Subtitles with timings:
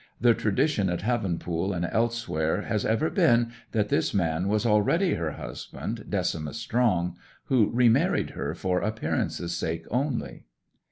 [0.19, 5.33] The tradition at Havenpool and elsewhere has ever been that this man was already her
[5.33, 10.45] husband, Decimus Strong, who remarried her for appearance' sake only.